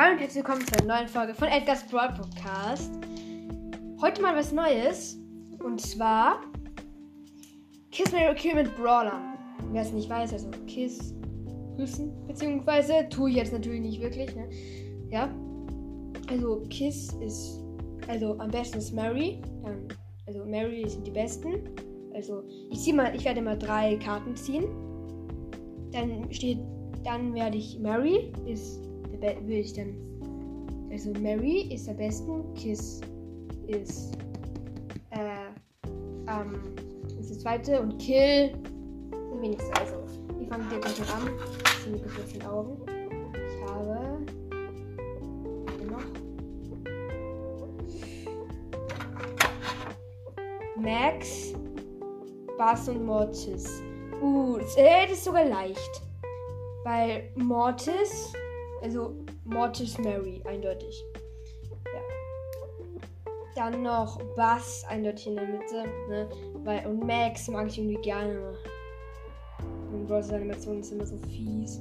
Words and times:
Hallo 0.00 0.12
und 0.12 0.20
herzlich 0.20 0.42
willkommen 0.46 0.66
zu 0.66 0.72
einer 0.78 0.96
neuen 0.96 1.08
Folge 1.08 1.34
von 1.34 1.48
Edgar's 1.48 1.86
Brawl 1.86 2.08
Podcast. 2.14 2.90
Heute 4.00 4.22
mal 4.22 4.34
was 4.34 4.50
Neues. 4.50 5.18
Und 5.62 5.78
zwar 5.78 6.40
Kiss 7.92 8.10
Mary 8.10 8.34
Kill 8.34 8.54
mit 8.54 8.74
Brawler. 8.76 9.20
Wer 9.72 9.82
es 9.82 9.92
nicht 9.92 10.08
weiß, 10.08 10.32
also 10.32 10.48
Kiss 10.66 11.14
küssen, 11.76 12.14
beziehungsweise 12.26 13.10
tue 13.10 13.28
ich 13.28 13.36
jetzt 13.36 13.52
natürlich 13.52 13.82
nicht 13.82 14.00
wirklich, 14.00 14.34
ne? 14.34 14.48
Ja. 15.10 15.28
Also 16.30 16.62
Kiss 16.70 17.12
ist, 17.20 17.60
also 18.08 18.38
am 18.38 18.50
besten 18.50 18.78
ist 18.78 18.94
Mary. 18.94 19.42
Dann, 19.62 19.86
also 20.26 20.46
Mary 20.46 20.88
sind 20.88 21.06
die 21.06 21.10
besten. 21.10 21.68
Also 22.14 22.42
ich 22.70 22.80
ziehe 22.80 22.96
mal, 22.96 23.14
ich 23.14 23.26
werde 23.26 23.42
mal 23.42 23.58
drei 23.58 23.96
Karten 23.96 24.34
ziehen. 24.34 24.64
Dann 25.92 26.32
steht, 26.32 26.60
dann 27.04 27.34
werde 27.34 27.58
ich 27.58 27.78
Mary 27.80 28.32
ist 28.46 28.89
will 29.20 29.58
ich 29.58 29.72
dann. 29.72 29.94
Also 30.90 31.12
Mary 31.20 31.72
ist 31.72 31.88
am 31.88 31.96
besten, 31.96 32.54
Kiss 32.54 33.00
ist 33.68 34.16
äh, 35.10 35.50
ähm, 36.26 36.74
ist 37.18 37.30
das 37.30 37.40
zweite 37.40 37.80
und 37.80 37.98
Kill 37.98 38.52
das 39.10 39.42
wenigste. 39.42 39.72
Also, 39.76 39.94
ich 40.40 40.48
fange 40.48 40.64
direkt 40.68 41.00
an. 41.12 41.30
Ich 41.64 41.84
ziehe 41.84 41.96
mir 41.96 42.02
kurz 42.02 42.32
den 42.32 42.42
Augen. 42.46 42.76
Ich 43.34 43.70
habe 43.70 44.24
noch 45.86 46.02
Max, 50.76 51.52
Bass 52.56 52.88
und 52.88 53.04
Mortis. 53.04 53.82
Uh, 54.22 54.58
das, 54.58 54.76
äh, 54.76 55.06
das 55.06 55.18
ist 55.18 55.24
sogar 55.24 55.44
leicht. 55.44 56.02
Weil 56.84 57.30
Mortis 57.34 58.32
also 58.82 59.14
Mortis 59.44 59.98
Mary, 59.98 60.42
eindeutig. 60.46 61.04
Ja. 61.84 62.00
Dann 63.56 63.82
noch 63.82 64.20
Bass, 64.36 64.84
eindeutig 64.88 65.26
in 65.26 65.36
der 65.36 65.46
Mitte. 65.46 65.84
Ne? 66.08 66.28
Weil, 66.64 66.86
und 66.86 67.06
Max 67.06 67.48
mag 67.48 67.66
ich 67.66 67.78
irgendwie 67.78 68.00
gerne. 68.02 68.54
Und 69.92 70.06
Bros. 70.06 70.30
Animation 70.30 70.80
ist 70.80 70.92
immer 70.92 71.04
so 71.04 71.16
fies. 71.18 71.80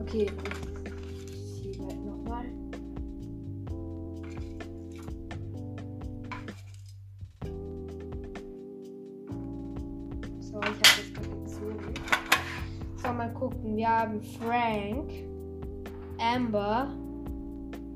Okay. 0.00 0.26
Halt 1.78 2.04
nochmal. 2.06 2.46
So, 10.40 10.58
ich 10.58 10.66
habe 10.66 10.78
das 10.80 11.12
gerade 11.12 11.28
gezogen. 11.42 11.94
So, 12.96 13.12
mal 13.12 13.32
gucken. 13.34 13.76
Wir 13.76 13.88
haben 13.88 14.22
Frank. 14.22 15.27
Amber 16.18 16.88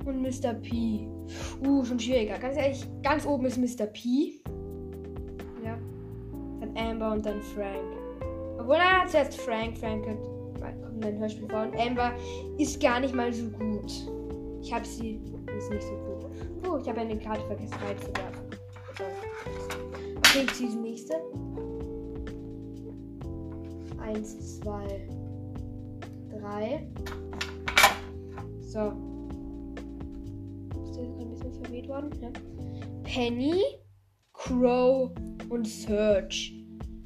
und 0.04 0.22
Mr. 0.22 0.54
P. 0.54 1.08
Uh, 1.66 1.84
schon 1.84 1.98
schwieriger. 1.98 2.38
Ganz 2.38 2.56
ehrlich, 2.56 2.86
ganz 3.02 3.26
oben 3.26 3.46
ist 3.46 3.58
Mr. 3.58 3.86
P. 3.86 4.40
Ja. 5.64 5.78
Dann 6.60 6.76
Amber 6.76 7.12
und 7.12 7.26
dann 7.26 7.40
Frank. 7.40 7.82
Obwohl, 8.58 8.76
er 8.76 9.02
hat 9.02 9.10
zuerst 9.10 9.40
Frank. 9.40 9.78
Frank 9.78 10.06
hat, 10.06 10.18
kommt 10.82 11.04
ein 11.04 11.18
Hörspiel 11.18 11.48
vor. 11.48 11.62
Und 11.62 11.76
Amber 11.78 12.12
ist 12.58 12.80
gar 12.80 13.00
nicht 13.00 13.14
mal 13.14 13.32
so 13.32 13.48
gut. 13.50 13.92
Ich 14.62 14.72
habe 14.72 14.84
sie. 14.84 15.20
Ist 15.56 15.70
nicht 15.70 15.82
so 15.82 15.94
gut. 15.94 16.12
Oh, 16.68 16.78
ich 16.80 16.88
habe 16.88 17.00
eine 17.00 17.18
Karte 17.18 17.44
vergessen 17.46 17.74
reinzuwerfen. 17.84 18.42
Okay, 20.18 20.44
ich 20.44 20.54
ziehe 20.54 20.70
die 20.70 20.76
nächste. 20.76 21.14
Eins, 24.00 24.60
zwei, 24.60 25.08
drei. 26.30 26.88
So. 28.72 28.78
Ist 30.82 30.96
der 30.96 31.04
ein 31.04 31.28
bisschen 31.28 31.52
verweht 31.62 31.88
worden? 31.88 32.10
Ja. 32.22 32.30
Penny, 33.02 33.60
Crow 34.32 35.10
und 35.50 35.68
Search. 35.68 36.54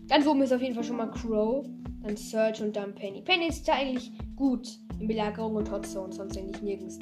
Ganz 0.09 0.29
oben 0.29 0.43
ist 0.43 0.53
auf 0.53 0.63
jeden 0.63 0.77
Fall 0.77 0.85
schon 0.85 0.99
mal 0.99 1.11
Crow, 1.11 1.67
dann 2.05 2.17
Search 2.17 2.63
und 2.63 2.77
dann 2.77 2.95
Penny. 2.95 3.21
Penny 3.21 3.49
ist 3.49 3.67
ja 3.67 3.75
eigentlich 3.75 4.13
gut 4.37 4.79
in 5.01 5.09
Belagerung 5.09 5.57
und 5.57 5.69
Hotzone, 5.69 6.13
sonst 6.13 6.39
eigentlich 6.39 6.63
nirgends. 6.63 7.01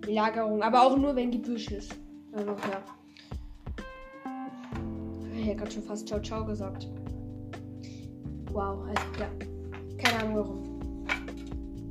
Belagerung, 0.00 0.62
aber 0.62 0.86
auch 0.86 0.96
nur, 0.96 1.16
wenn 1.16 1.32
Gebüsch 1.32 1.72
ist. 1.72 1.98
Also, 2.30 2.50
ja. 2.50 2.84
Ich 5.36 5.46
habe 5.48 5.56
gerade 5.56 5.70
schon 5.72 5.82
fast 5.82 6.06
Ciao 6.06 6.22
Ciao 6.22 6.44
gesagt. 6.44 6.88
Wow, 8.52 8.78
also, 8.86 9.02
ja. 9.18 9.28
Keine 9.98 10.22
Ahnung 10.22 10.36
warum. 10.36 10.62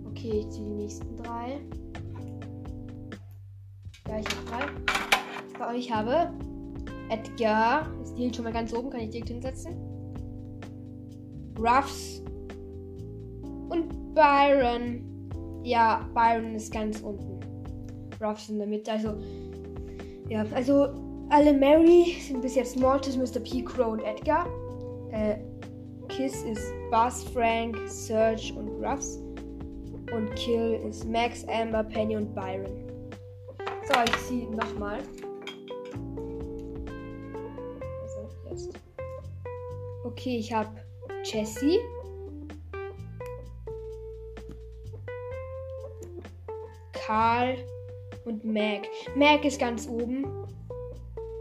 Okay, 0.05 0.39
ich 0.39 0.49
ziehe 0.51 0.65
die 0.65 0.75
nächsten 0.75 1.17
drei. 1.17 1.59
Ja, 4.07 4.19
ich 4.19 4.27
habe 4.27 4.45
drei. 4.49 5.59
Bei 5.59 5.75
euch 5.75 5.91
habe 5.91 6.31
Edgar. 7.09 7.87
Ist 8.01 8.17
die 8.17 8.33
schon 8.33 8.45
mal 8.45 8.53
ganz 8.53 8.73
oben, 8.73 8.89
kann 8.89 9.01
ich 9.01 9.09
direkt 9.09 9.29
hinsetzen. 9.29 9.75
Ruffs. 11.59 12.23
Und 13.69 14.13
Byron. 14.13 15.03
Ja, 15.63 16.07
Byron 16.13 16.55
ist 16.55 16.71
ganz 16.71 17.01
unten. 17.01 17.39
Ruffs 18.21 18.49
in 18.49 18.57
der 18.59 18.67
Mitte. 18.67 18.91
Also, 18.91 19.15
ja, 20.29 20.45
also 20.53 20.87
alle 21.29 21.53
Mary 21.53 22.15
sind 22.21 22.41
bis 22.41 22.55
jetzt 22.55 22.79
Mortis, 22.79 23.17
Mr. 23.17 23.39
P, 23.41 23.61
Crow 23.63 23.93
und 23.93 24.01
Edgar. 24.01 24.47
Äh, 25.11 25.35
Kiss 26.07 26.43
ist 26.43 26.73
Buzz, 26.89 27.23
Frank, 27.33 27.77
Serge 27.87 28.53
und 28.57 28.83
Ruffs. 28.83 29.19
Und 30.13 30.33
Kill 30.35 30.79
ist 30.87 31.05
Max, 31.05 31.45
Amber, 31.49 31.83
Penny 31.83 32.15
und 32.15 32.33
Byron. 32.33 32.86
So, 33.87 33.93
ich 34.05 34.27
ziehe 34.27 34.51
nochmal. 34.51 34.99
Also. 38.49 38.71
Okay, 40.03 40.39
ich 40.39 40.51
habe 40.51 40.69
Jessie. 41.23 41.79
Karl 46.91 47.55
und 48.25 48.43
Mac. 48.43 48.81
Mac 49.15 49.45
ist 49.45 49.57
ganz 49.57 49.87
oben. 49.87 50.25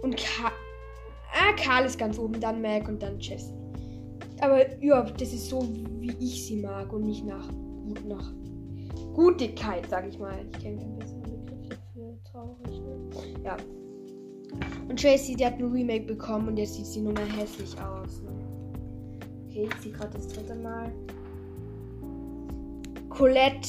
Und 0.03 0.17
Ka 0.17 0.53
ah, 1.33 1.53
Karl 1.57 1.85
ist 1.87 1.99
ganz 1.99 2.17
oben, 2.17 2.41
dann 2.41 2.63
Mac 2.63 2.87
und 2.87 3.03
dann 3.03 3.19
Jessie. 3.19 3.53
Aber 4.41 4.73
ja, 4.81 5.03
das 5.03 5.33
ist 5.33 5.49
so, 5.49 5.67
wie 5.99 6.15
ich 6.21 6.47
sie 6.47 6.63
mag 6.63 6.93
und 6.93 7.07
nicht 7.07 7.25
nach 7.25 7.49
nach 8.07 8.33
Gutigkeit, 9.15 9.89
sag 9.91 10.07
ich 10.07 10.17
mal. 10.21 10.47
Ich 10.53 10.63
kenne 10.63 10.79
kein 10.79 10.97
bisschen 10.97 11.26
traurig, 12.47 12.81
ne? 12.81 13.45
Ja. 13.45 13.57
Und 14.89 15.01
Tracy, 15.01 15.35
die 15.35 15.45
hat 15.45 15.55
ein 15.55 15.65
Remake 15.65 16.07
bekommen 16.07 16.49
und 16.49 16.57
jetzt 16.57 16.75
sieht 16.75 16.87
sie 16.87 17.01
nur 17.01 17.13
mehr 17.13 17.27
hässlich 17.27 17.75
aus. 17.81 18.23
Ne? 18.23 18.31
Okay, 19.49 19.69
ich 19.71 19.81
ziehe 19.81 19.95
gerade 19.95 20.13
das 20.13 20.29
dritte 20.29 20.55
Mal. 20.55 20.93
Colette, 23.09 23.69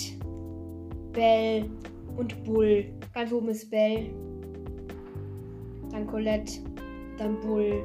Belle 1.14 1.70
und 2.18 2.44
Bull. 2.44 2.86
Ganz 3.14 3.32
oben 3.32 3.50
ist 3.50 3.70
Belle. 3.70 4.10
Dann 5.92 6.06
Colette, 6.06 6.60
dann 7.18 7.40
Bull. 7.42 7.84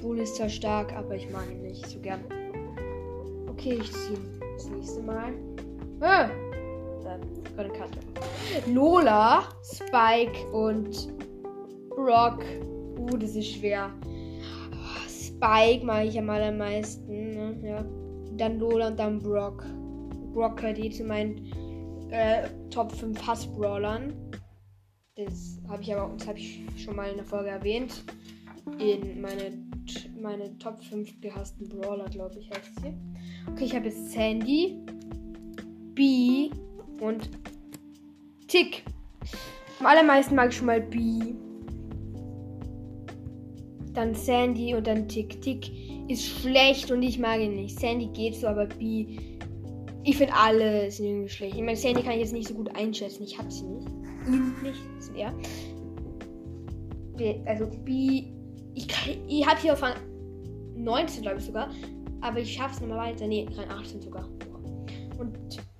Bull 0.00 0.18
ist 0.18 0.36
zwar 0.36 0.48
stark, 0.48 0.92
aber 0.94 1.16
ich 1.16 1.28
mag 1.30 1.50
ihn 1.50 1.62
nicht 1.62 1.86
so 1.86 1.98
gern. 1.98 2.20
Okay, 3.48 3.78
ich 3.80 3.92
ziehe 3.92 4.18
das 4.54 4.70
nächste 4.70 5.02
Mal. 5.02 5.32
Ah! 6.00 6.30
Gerade 7.56 7.70
Karte. 7.70 7.98
Lola, 8.66 9.44
Spike 9.62 10.46
und 10.52 11.08
Brock. 11.90 12.44
Uh, 12.98 13.16
das 13.16 13.34
ist 13.34 13.52
schwer. 13.52 13.92
Spike 15.08 15.84
mag 15.84 16.06
ich 16.06 16.18
am 16.18 16.30
allermeisten. 16.30 17.30
Ne? 17.30 17.68
Ja. 17.68 17.84
Dann 18.36 18.58
Lola 18.58 18.88
und 18.88 18.98
dann 18.98 19.18
Brock. 19.18 19.64
Brock 20.32 20.58
gehört 20.58 20.78
eh 20.78 20.90
zu 20.90 21.04
meinen 21.04 21.52
äh, 22.10 22.48
Top 22.70 22.92
5 22.92 23.26
Hass-Brawlern. 23.26 24.12
Das 25.16 25.58
habe 25.68 25.82
ich 25.82 25.94
aber 25.94 26.14
das 26.16 26.28
hab 26.28 26.36
ich 26.36 26.62
schon 26.76 26.94
mal 26.94 27.10
in 27.10 27.16
der 27.16 27.24
Folge 27.24 27.50
erwähnt. 27.50 28.04
In 28.78 29.20
meine, 29.20 29.58
meine 30.20 30.56
Top 30.58 30.82
5 30.84 31.20
gehassten 31.20 31.68
Brawler, 31.68 32.08
glaube 32.08 32.38
ich, 32.38 32.50
heißt 32.50 32.80
sie. 32.82 32.94
Okay, 33.50 33.64
ich 33.64 33.74
habe 33.74 33.86
jetzt 33.86 34.12
Sandy, 34.12 34.78
B 35.94 36.50
und 37.00 37.30
Tick. 38.46 38.82
Am 39.80 39.86
allermeisten 39.86 40.34
mag 40.34 40.50
ich 40.50 40.56
schon 40.56 40.66
mal 40.66 40.80
B. 40.80 41.34
Dann 43.94 44.14
Sandy 44.14 44.74
und 44.74 44.86
dann 44.86 45.08
Tick. 45.08 45.40
Tick 45.42 45.70
ist 46.08 46.24
schlecht 46.24 46.90
und 46.90 47.02
ich 47.02 47.18
mag 47.18 47.40
ihn 47.40 47.54
nicht. 47.54 47.78
Sandy 47.78 48.06
geht 48.06 48.34
so, 48.34 48.46
aber 48.46 48.66
B. 48.66 49.18
Ich 50.04 50.16
finde 50.16 50.32
alle 50.34 50.90
sind 50.90 51.06
irgendwie 51.06 51.28
schlecht. 51.28 51.54
Ich 51.54 51.62
meine, 51.62 51.76
Sandy 51.76 52.02
kann 52.02 52.12
ich 52.12 52.20
jetzt 52.20 52.32
nicht 52.32 52.48
so 52.48 52.54
gut 52.54 52.74
einschätzen. 52.74 53.24
Ich 53.24 53.38
hab 53.38 53.52
sie 53.52 53.66
nicht. 53.66 53.88
Ihn 54.26 54.54
nicht. 54.62 54.80
Ist. 54.98 55.12
Also 57.46 57.66
B. 57.84 58.24
Ich, 58.74 58.86
ich 59.28 59.46
habe 59.46 59.60
hier 59.60 59.72
auf 59.72 59.82
19, 60.76 61.22
glaube 61.22 61.38
ich 61.38 61.44
sogar. 61.44 61.70
Aber 62.20 62.38
ich 62.38 62.52
schaffe 62.52 62.74
es 62.74 62.80
nochmal 62.80 63.12
weiter. 63.12 63.26
Nee, 63.26 63.46
18 63.68 64.00
sogar. 64.00 64.28
Und 65.18 65.36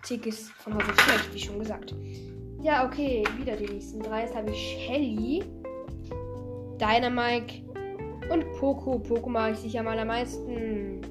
Tick 0.08 0.24
ist 0.24 0.48
von 0.52 0.74
Haus 0.74 0.84
aus 0.84 0.96
schlecht, 1.02 1.34
wie 1.34 1.38
schon 1.38 1.58
gesagt. 1.58 1.94
Ja, 2.62 2.86
okay, 2.86 3.22
wieder 3.36 3.56
die 3.56 3.66
nächsten 3.66 4.00
drei. 4.00 4.22
Jetzt 4.22 4.34
habe 4.34 4.50
ich 4.50 4.86
Shelly, 4.86 5.44
Dynamike 6.80 7.62
und 8.30 8.50
Poco. 8.58 8.98
Poco 9.00 9.28
mag 9.28 9.52
ich 9.52 9.58
sicher 9.58 9.80
am 9.80 9.88
allermeisten. 9.88 11.02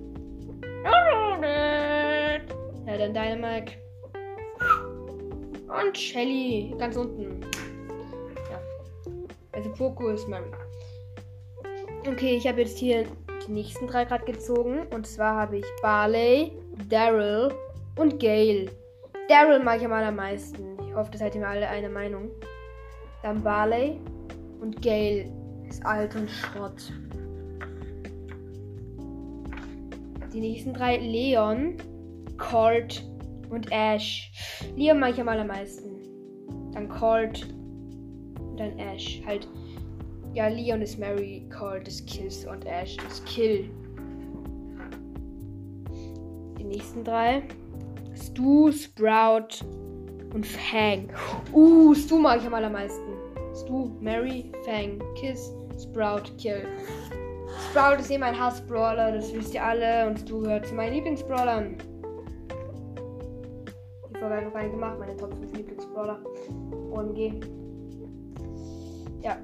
Ja, 2.87 2.97
dann 2.97 3.13
Dynamike. 3.13 3.73
Und 5.67 5.95
Shelly 5.95 6.73
ganz 6.79 6.97
unten. 6.97 7.41
Ja. 8.49 8.59
Also 9.51 9.69
Poco 9.73 10.07
ist 10.07 10.27
mein. 10.27 10.41
Okay, 12.07 12.37
ich 12.37 12.47
habe 12.47 12.61
jetzt 12.61 12.79
hier 12.79 13.05
die 13.47 13.51
nächsten 13.51 13.85
drei 13.85 14.05
gerade 14.05 14.25
gezogen. 14.25 14.87
Und 14.91 15.05
zwar 15.05 15.35
habe 15.35 15.57
ich 15.59 15.65
Barley, 15.83 16.51
Daryl 16.89 17.53
und 17.95 18.19
Gale. 18.19 18.71
Daryl 19.27 19.61
mag 19.61 19.79
ich 19.79 19.85
am 19.85 19.91
allermeisten. 19.91 20.77
Ich 20.87 20.95
hoffe, 20.95 21.11
das 21.11 21.19
seid 21.19 21.35
ihr 21.35 21.41
mir 21.41 21.47
alle 21.47 21.67
eine 21.67 21.89
Meinung. 21.89 22.29
Dann 23.23 23.43
Barley 23.43 23.99
und 24.61 24.81
Gale 24.81 25.29
ist 25.67 25.85
alt 25.85 26.15
und 26.15 26.29
Schrott. 26.29 26.93
Die 30.33 30.39
nächsten 30.39 30.73
drei 30.73 30.97
Leon, 30.97 31.75
Colt 32.37 33.03
und 33.49 33.69
Ash. 33.71 34.31
Leon 34.77 34.99
mag 34.99 35.11
ich 35.11 35.19
am 35.19 35.27
allermeisten. 35.27 35.97
Dann 36.71 36.87
Colt 36.87 37.53
und 38.39 38.57
dann 38.57 38.79
Ash. 38.79 39.21
Halt, 39.25 39.47
ja, 40.33 40.47
Leon 40.47 40.81
ist 40.81 40.99
Mary, 40.99 41.49
Colt 41.57 41.87
ist 41.87 42.07
Kiss 42.07 42.45
und 42.45 42.65
Ash 42.65 42.95
ist 43.05 43.25
Kill. 43.25 43.69
Die 46.57 46.63
nächsten 46.63 47.03
drei. 47.03 47.43
Stu, 48.17 48.71
Sprout 48.71 49.63
und 50.33 50.45
Fang. 50.45 51.09
Uh, 51.53 51.93
Stu 51.93 52.17
mag 52.17 52.39
ich 52.39 52.47
am 52.47 52.53
allermeisten. 52.53 53.13
Stu, 53.55 53.91
Mary, 54.01 54.51
Fang, 54.65 55.01
Kiss, 55.15 55.53
Sprout, 55.81 56.23
Kill. 56.37 56.67
Sprout 57.69 57.99
ist 57.99 58.11
eh 58.11 58.17
mein 58.17 58.37
Hass-Brawler, 58.37 59.13
das 59.13 59.33
wisst 59.33 59.53
ihr 59.53 59.63
alle. 59.63 60.07
Und 60.07 60.19
Stu 60.19 60.41
gehört 60.41 60.65
zu 60.67 60.75
meinen 60.75 60.93
Lieblingsbrawlern. 60.93 61.77
Die 64.09 64.19
Folge 64.19 64.35
habe 64.35 64.47
ich 64.47 64.53
noch 64.53 64.61
nicht 64.61 64.71
gemacht, 64.71 64.99
meine 64.99 65.15
Top 65.17 65.33
5 65.33 65.53
Lieblingsbrawler. 65.55 66.19
OMG. 66.91 67.33
Ja. 69.21 69.37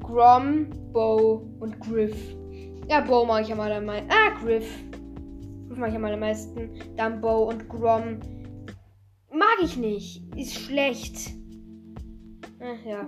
Grom, 0.00 0.70
Bo 0.92 1.42
und 1.60 1.80
Griff. 1.80 2.16
Ja, 2.88 3.00
Bo 3.00 3.24
mag 3.24 3.42
ich 3.42 3.52
am 3.52 3.60
allermeisten. 3.60 4.10
Ah, 4.10 4.30
Griff. 4.40 4.87
Griff 5.78 5.82
mag 5.82 5.90
ich 5.90 5.96
am 5.96 6.04
allermeisten. 6.06 6.70
Dann 6.96 7.20
Bo 7.20 7.44
und 7.44 7.68
Grom. 7.68 8.18
Mag 9.30 9.58
ich 9.62 9.76
nicht. 9.76 10.24
Ist 10.34 10.54
schlecht. 10.54 11.30
Ach 12.60 12.84
ja. 12.84 13.06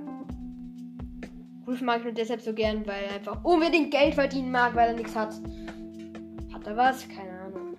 Griff 1.65 1.81
mag 1.83 1.99
ich 1.99 2.05
nur 2.05 2.13
deshalb 2.13 2.41
so 2.41 2.55
gern, 2.55 2.87
weil 2.87 3.07
er 3.09 3.17
einfach 3.17 3.43
unbedingt 3.45 3.91
Geld 3.91 4.15
verdienen 4.15 4.53
mag, 4.53 4.77
weil 4.77 4.91
er 4.91 4.95
nichts 4.95 5.17
hat. 5.17 5.35
Hat 6.53 6.65
er 6.65 6.77
was? 6.77 7.09
Keine 7.09 7.41
Ahnung. 7.41 7.77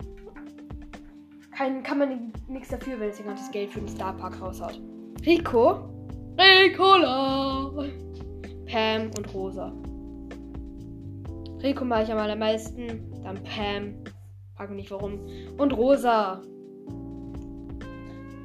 Kein, 1.51 1.83
kann 1.83 1.99
man 1.99 2.33
nichts 2.49 2.67
dafür, 2.67 2.99
wenn 2.99 3.07
er 3.07 3.13
sein 3.13 3.27
ganzes 3.27 3.49
Geld 3.51 3.71
für 3.71 3.79
den 3.79 3.87
Star 3.87 4.11
Park 4.17 4.41
raushaut. 4.41 4.81
Rico. 5.25 5.89
Ricola. 6.37 7.71
Pam 8.69 9.09
und 9.17 9.33
Rosa. 9.33 9.71
Rico 11.63 11.85
mag 11.85 12.03
ich 12.03 12.11
am 12.11 12.17
allermeisten. 12.17 13.09
Dann 13.23 13.41
Pam. 13.45 13.93
Frag 14.61 14.69
mich 14.69 14.81
nicht 14.81 14.91
warum. 14.91 15.19
Und 15.57 15.73
Rosa. 15.73 16.39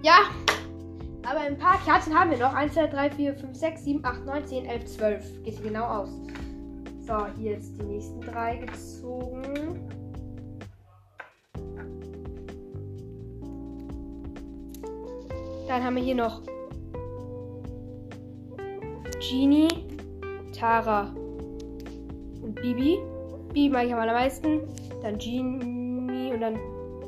Ja. 0.03 0.21
Aber 1.29 1.41
ein 1.41 1.59
paar 1.59 1.79
Kerzen 1.85 2.19
haben 2.19 2.31
wir 2.31 2.39
noch. 2.39 2.55
1, 2.55 2.73
2, 2.73 2.87
3, 2.87 3.11
4, 3.11 3.35
5, 3.35 3.55
6, 3.55 3.85
7, 3.85 4.03
8, 4.03 4.25
9, 4.25 4.47
10, 4.47 4.65
11, 4.65 4.85
12. 4.87 5.43
Geht 5.43 5.57
sie 5.57 5.63
genau 5.63 5.85
aus. 5.85 6.09
So, 7.07 7.27
hier 7.37 7.53
jetzt 7.53 7.79
die 7.79 7.83
nächsten 7.83 8.23
drei 8.23 8.57
gezogen. 8.57 9.91
Dann 15.69 15.85
haben 15.85 15.97
wir 15.97 16.03
hier 16.03 16.15
noch 16.15 16.41
Genie, 19.21 19.69
Tara 20.59 21.15
und 22.43 22.55
Bibi. 22.55 23.01
Bibi 23.49 23.69
mag 23.69 23.85
ich 23.85 23.93
am 23.93 24.01
allermeisten. 24.01 24.63
Dann 25.03 25.19
Genie 25.19 25.75
und 26.37 26.41
dann. 26.43 26.59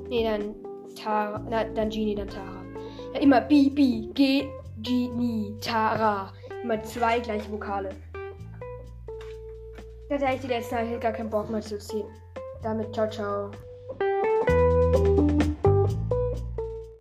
Nee, 0.08 0.24
dann 0.24 0.54
Tara. 0.94 1.40
Na, 1.48 1.64
dann 1.64 1.90
Genie, 1.90 2.14
dann 2.14 2.28
Tara. 2.28 2.64
Ja, 3.14 3.20
immer 3.20 3.40
Bibi, 3.40 4.10
G, 4.14 4.48
Genie, 4.82 5.54
Tara. 5.60 6.32
Immer 6.62 6.82
zwei 6.82 7.20
gleiche 7.20 7.50
Vokale. 7.52 7.90
Das 10.08 10.22
heißt, 10.22 10.44
die 10.44 10.48
letzten 10.48 10.94
ich 10.94 11.00
gar 11.00 11.12
keinen 11.12 11.30
Bock 11.30 11.50
mehr 11.50 11.60
zu 11.60 11.78
ziehen. 11.78 12.06
Damit, 12.62 12.94
ciao, 12.94 13.08
ciao. 13.08 13.50